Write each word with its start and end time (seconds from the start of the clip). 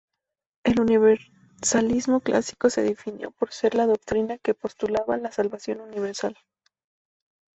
El 0.63 0.79
universalismo 0.81 2.21
clásico 2.21 2.71
se 2.71 2.81
definió 2.81 3.29
por 3.29 3.51
ser 3.53 3.75
una 3.75 3.85
doctrina 3.85 4.39
que 4.39 4.55
postulaba 4.55 5.15
la 5.17 5.31
salvación 5.31 5.79
universal. 5.79 6.35